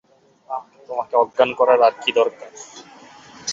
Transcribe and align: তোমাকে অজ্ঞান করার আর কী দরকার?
তোমাকে 0.87 1.13
অজ্ঞান 1.17 1.49
করার 1.59 1.79
আর 1.87 1.93
কী 2.01 2.11
দরকার? 2.19 2.49